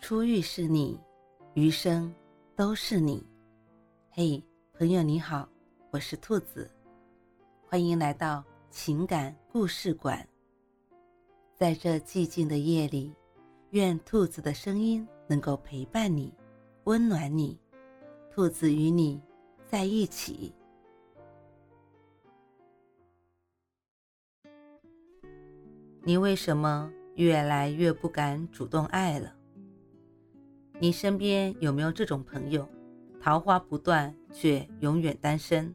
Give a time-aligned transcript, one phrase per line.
[0.00, 0.98] 初遇是你，
[1.52, 2.12] 余生
[2.56, 3.22] 都是你。
[4.10, 4.42] 嘿，
[4.72, 5.46] 朋友你好，
[5.90, 6.68] 我是兔子，
[7.68, 10.26] 欢迎来到情感故事馆。
[11.54, 13.14] 在这寂静的夜里，
[13.70, 16.32] 愿兔子的声音能够陪伴你，
[16.84, 17.60] 温暖你。
[18.32, 19.20] 兔子与你
[19.66, 20.52] 在一起。
[26.02, 29.36] 你为什么越来越不敢主动爱了？
[30.82, 32.66] 你身边有没有这种朋友，
[33.20, 35.74] 桃花不断却永远单身，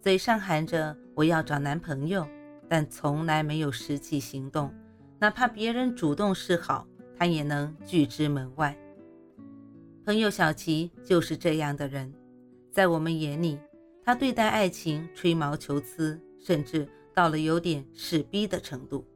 [0.00, 2.26] 嘴上喊着我要找男朋友，
[2.68, 4.74] 但从来没有实际行动，
[5.20, 6.84] 哪怕别人主动示好，
[7.16, 8.76] 他也能拒之门外。
[10.04, 12.12] 朋友小琪就是这样的人，
[12.72, 13.60] 在我们眼里，
[14.04, 19.06] 他对待爱情吹毛求疵，甚至到了有点势逼的程度。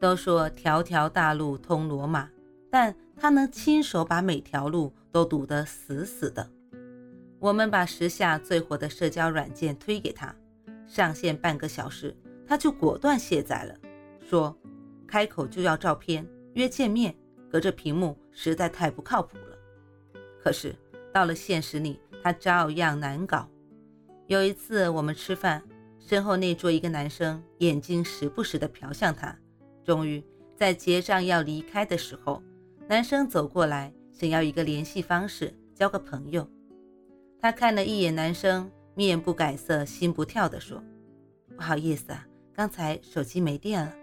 [0.00, 2.28] 都说条条大路通罗马，
[2.72, 6.48] 但他能亲手把每条路都堵得死死的。
[7.38, 10.34] 我们把时下最火的社交软件推给他，
[10.86, 13.76] 上线半个小时，他就果断卸载了，
[14.26, 14.56] 说
[15.06, 17.14] 开口就要照片约见面，
[17.50, 19.58] 隔着屏幕实在太不靠谱了。
[20.42, 20.74] 可是
[21.12, 23.46] 到了现实里，他照样难搞。
[24.28, 25.62] 有一次我们吃饭，
[25.98, 29.36] 身后那桌一个男生眼睛时不时地瞟向他。
[29.84, 30.24] 终于
[30.56, 32.42] 在结账要离开的时候，
[32.92, 36.46] 男生走过来，想要一个联系方式，交个朋友。
[37.40, 40.84] 他看了一眼男生，面不改色，心不跳地说
[41.56, 43.94] ：“不好意思啊，刚才手机没电了。”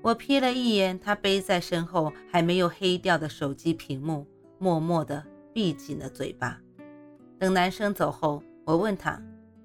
[0.00, 4.26] 我瞥了一眼他背在身后还没有黑掉的手机屏幕，
[4.58, 6.58] 默默地闭紧了嘴巴。
[7.38, 9.22] 等男生走后，我问他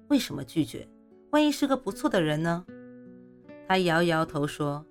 [0.08, 0.86] 为什么拒绝？
[1.30, 2.66] 万一是个不错的人呢？
[3.66, 4.84] 他摇摇头说。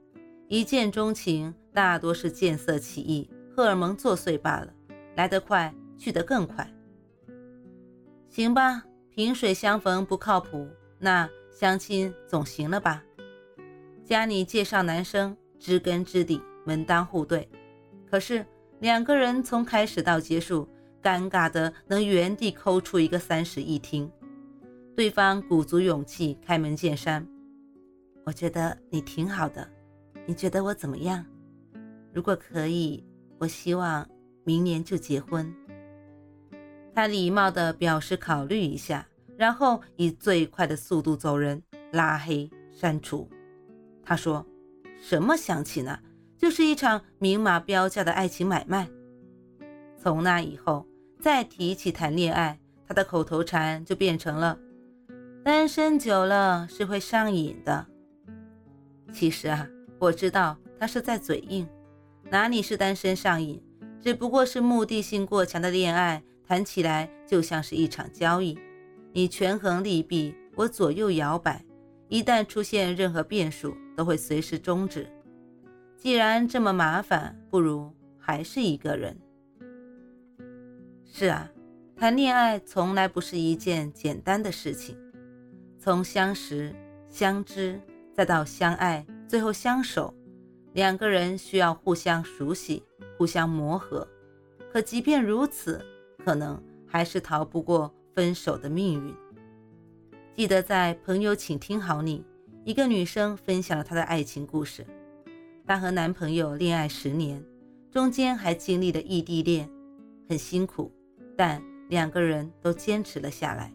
[0.47, 4.73] 一见钟情大多是见色起意，荷尔蒙作祟罢了，
[5.15, 6.69] 来得快，去得更快。
[8.27, 10.67] 行吧，萍水相逢不靠谱，
[10.99, 13.01] 那相亲总行了吧？
[14.03, 17.47] 家里介绍男生，知根知底，门当户对。
[18.05, 18.45] 可是
[18.81, 20.67] 两个人从开始到结束，
[21.01, 24.11] 尴尬的能原地抠出一个三室一厅。
[24.97, 27.25] 对方鼓足勇气开门见山
[28.25, 29.65] ：“我觉得你挺好的。”
[30.27, 31.25] 你觉得我怎么样？
[32.11, 33.01] 如果可以，
[33.38, 34.07] 我希望
[34.44, 35.53] 明年就结婚。
[36.94, 39.07] 他礼貌地表示考虑一下，
[39.38, 43.29] 然后以最快的速度走人，拉黑删除。
[44.03, 44.45] 他说
[45.01, 46.00] ：“什么相亲呢？
[46.38, 48.88] 就是一场明码标价的爱情买卖。”
[50.01, 50.85] 从那以后，
[51.19, 54.57] 再提起谈恋爱，他的口头禅就变成了
[55.44, 57.85] ：“单身久了是会上瘾的。”
[59.12, 59.68] 其实啊。
[59.97, 61.66] 我知道他是在嘴硬，
[62.31, 63.62] 哪里是单身上瘾，
[64.02, 68.58] 只不过是目的性过强的恋爱，谈起来就像是一场交易。
[69.13, 71.63] 你权衡利弊，我左右摇摆，
[72.09, 75.08] 一旦出现任何变数，都会随时终止。
[75.97, 79.16] 既然这么麻烦，不如还是一个人。
[81.06, 81.50] 是啊，
[81.96, 84.97] 谈恋爱从来不是一件简单的事情，
[85.80, 86.75] 从相识、
[87.07, 87.80] 相知，
[88.13, 89.06] 再到相爱。
[89.28, 90.13] 最后相守，
[90.75, 92.84] 两个人需要互相熟悉、
[93.18, 94.06] 互相磨合。
[94.74, 95.81] 可即便如此，
[96.18, 99.16] 可能还是逃不过分手的命运。
[100.36, 102.25] 记得在《朋友，请听好》里，
[102.66, 104.86] 一个女生分享了她的爱情故事。
[105.66, 107.42] 她和男朋友恋爱十年，
[107.90, 109.69] 中间还经历了异地恋，
[110.28, 110.92] 很辛苦，
[111.38, 113.74] 但两个人都坚持了下来。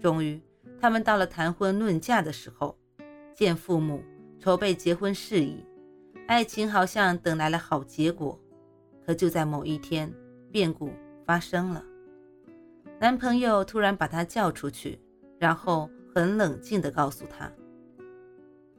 [0.00, 0.40] 终于，
[0.80, 2.78] 他们到了谈婚论嫁的时候，
[3.36, 4.02] 见父母。
[4.40, 5.64] 筹备结婚事宜，
[6.26, 8.40] 爱情好像等来了好结果，
[9.04, 10.10] 可就在某一天，
[10.50, 10.90] 变故
[11.26, 11.84] 发生了。
[12.98, 14.98] 男朋友突然把她叫出去，
[15.38, 17.52] 然后很冷静地告诉她：“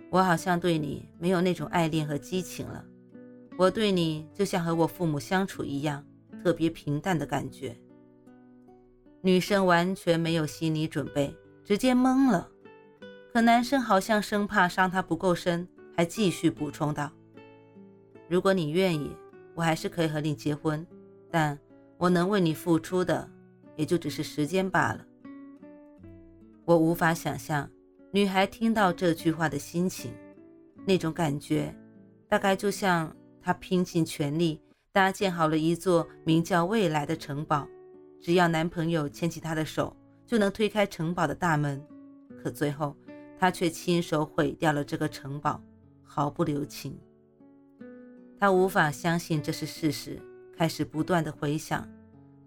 [0.10, 2.84] 我好像对你没有那种爱恋和激情了，
[3.58, 6.04] 我对你就像和我父母相处一样，
[6.44, 7.78] 特别平淡的感觉。”
[9.22, 12.50] 女生完全没有心理准备，直接懵了。
[13.32, 17.12] 可男生好像生怕伤她不够深，还继续补充道
[18.28, 19.16] ：“如果你愿意，
[19.54, 20.86] 我还是可以和你结婚，
[21.30, 21.58] 但
[21.98, 23.30] 我能为你付出的，
[23.76, 25.06] 也就只是时间罢了。”
[26.66, 27.70] 我无法想象
[28.12, 30.12] 女孩听到这句话的心情，
[30.86, 31.76] 那种感觉，
[32.28, 34.60] 大概就像她拼尽全力
[34.92, 37.68] 搭建好了一座名叫未来的城堡，
[38.20, 39.96] 只要男朋友牵起她的手，
[40.26, 41.80] 就能推开城堡的大门，
[42.42, 42.96] 可最后。
[43.38, 45.62] 她却亲手毁掉了这个城堡，
[46.02, 46.98] 毫不留情。
[48.40, 50.22] 他无法相信这是事实，
[50.58, 51.88] 开始不断的回想，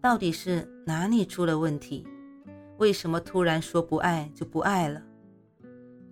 [0.01, 2.07] 到底是哪里出了问题？
[2.77, 5.03] 为什么突然说不爱就不爱了？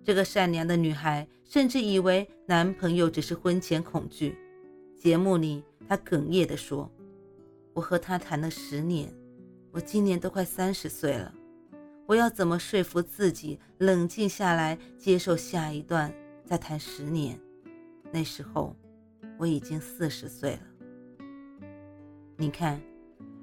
[0.03, 4.37] 这个善良的女孩甚至以为男朋友只是婚前恐惧。
[4.97, 6.91] 节目里，她哽咽地说
[7.73, 9.13] ：“我和他谈了十年，
[9.71, 11.33] 我今年都快三十岁了，
[12.05, 16.11] 我要怎么说服自己冷静下来，接受下一段
[16.43, 17.39] 再谈十年？
[18.11, 18.75] 那时候
[19.37, 20.61] 我已经四十岁了。”
[22.37, 22.81] 你看，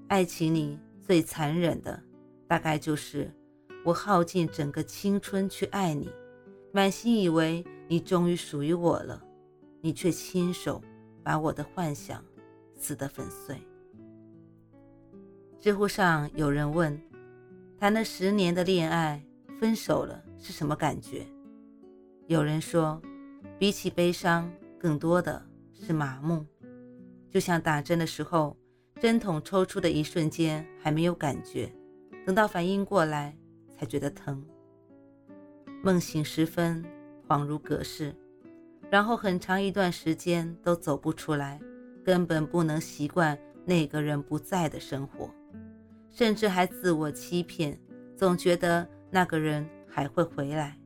[0.08, 2.02] 爱情里最残忍的，
[2.46, 3.30] 大概就是
[3.84, 6.08] 我耗尽整个青春去爱你，
[6.72, 9.22] 满心以为你终于属于我了，
[9.80, 10.80] 你却亲手
[11.22, 12.24] 把我的幻想
[12.76, 13.56] 撕得粉碎。
[15.58, 17.00] 知乎上有人问：
[17.78, 19.24] 谈了十年的恋爱，
[19.58, 21.26] 分手了是什么感觉？
[22.26, 23.00] 有人说，
[23.58, 25.44] 比起悲伤，更多的
[25.74, 26.46] 是麻木，
[27.30, 28.56] 就像打针的时候。
[29.00, 31.70] 针筒抽出的一瞬间还没有感觉，
[32.24, 33.36] 等到反应过来
[33.76, 34.42] 才觉得疼。
[35.82, 36.82] 梦醒时分，
[37.28, 38.14] 恍如隔世，
[38.88, 41.60] 然后很长一段时间都走不出来，
[42.02, 43.36] 根本不能习惯
[43.66, 45.28] 那个人不在的生活，
[46.10, 47.78] 甚至还自我欺骗，
[48.16, 50.78] 总觉得那个人还会回来。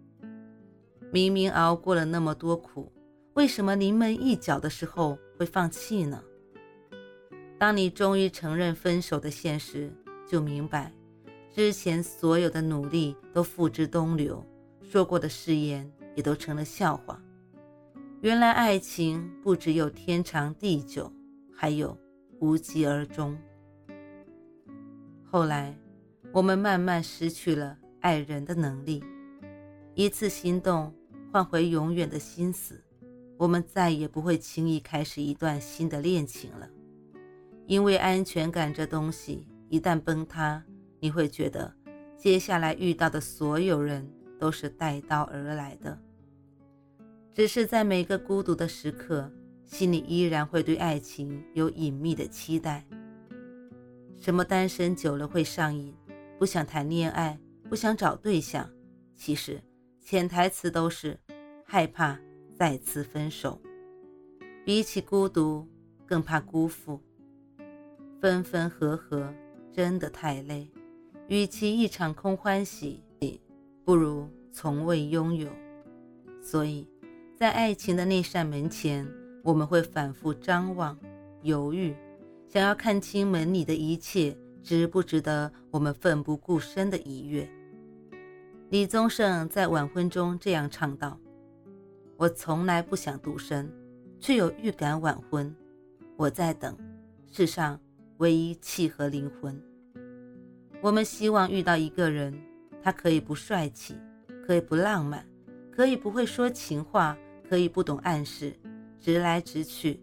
[1.12, 2.90] 明明熬过了那么多苦，
[3.38, 6.20] 为什么临门一脚的时候会放弃呢？
[7.56, 9.93] 当你终于承认分手的现实，
[10.26, 10.93] 就明白，
[11.55, 14.44] 之前所有的努力都付之东流，
[14.82, 17.23] 说过的誓言也都成了笑话。
[18.23, 21.08] 原来爱情不只有天长地久，
[21.55, 21.96] 还有
[22.40, 23.38] 无疾而终。
[25.31, 25.79] 后来，
[26.32, 29.00] 我们慢慢失去了爱人的能力，
[29.94, 30.93] 一次心动
[31.31, 32.82] 换回永远的心死，
[33.38, 36.69] 我们再也不会轻易开始一段新的恋情了。
[37.67, 40.62] 因为安全感这东西一旦崩塌，
[41.00, 41.73] 你会觉得
[42.17, 45.99] 接下来遇到的所有人都是带刀而来的。
[47.32, 49.31] 只是在每个孤独的时刻，
[49.64, 52.85] 心里依然会对爱情有隐秘的期待。
[54.17, 55.94] 什么单身久了会上瘾，
[56.38, 57.38] 不想谈恋爱，
[57.69, 58.69] 不想找对象，
[59.14, 59.62] 其实
[60.00, 61.17] 潜台词都是
[61.64, 62.19] 害怕
[62.58, 63.60] 再次分手。
[64.64, 65.66] 比起孤独，
[66.05, 67.00] 更怕辜负。
[68.20, 69.32] 分分合合
[69.72, 70.69] 真的太累，
[71.28, 73.00] 与其一场空欢喜，
[73.84, 75.49] 不如从未拥有。
[76.43, 76.88] 所以，
[77.37, 79.08] 在爱情的那扇门前，
[79.44, 80.99] 我们会反复张望、
[81.43, 81.94] 犹豫，
[82.49, 87.49] 想要看清门里的一切值不值得我们奋不顾身的一跃。
[88.70, 91.19] 李宗盛在晚婚中这样唱道
[92.18, 93.72] ：“我从来不想独身，
[94.20, 95.56] 却有预感晚婚。
[96.18, 96.76] 我在等
[97.32, 97.80] 世上。”
[98.18, 99.56] 唯一契合灵魂。
[100.80, 102.36] 我们希望遇到一个人，
[102.82, 103.94] 他可以不帅气，
[104.44, 105.24] 可以不浪漫，
[105.70, 107.16] 可以不会说情话，
[107.48, 108.52] 可以不懂暗示，
[108.98, 110.00] 直来直去，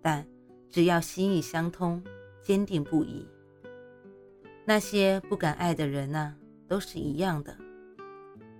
[0.00, 0.24] 但
[0.70, 2.00] 只要心意相通，
[2.40, 3.26] 坚定不移。
[4.64, 6.36] 那些不敢爱的人呢，
[6.68, 7.52] 都是一样的。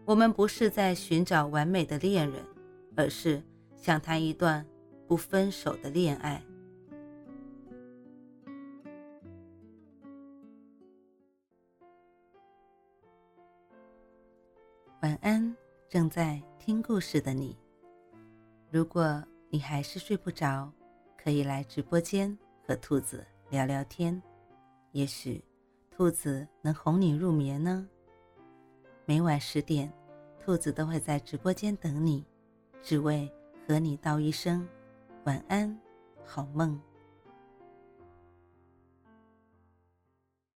[0.04, 2.42] 我们不是在寻找完美的恋人，
[2.96, 3.42] 而是
[3.76, 4.66] 想谈一段
[5.06, 6.42] 不分手的恋爱。
[15.02, 15.54] 晚安，
[15.88, 17.56] 正在听故事的你。
[18.70, 20.72] 如果你还是睡不着，
[21.16, 24.20] 可以来直播间和兔子聊聊天，
[24.90, 25.44] 也许
[25.90, 27.86] 兔子能哄你入眠呢。
[29.04, 29.92] 每晚十点，
[30.44, 32.24] 兔子都会在直播间等你，
[32.86, 33.28] 只为
[33.66, 34.64] 和你道一声
[35.24, 35.76] 晚安，
[36.24, 36.80] 好梦。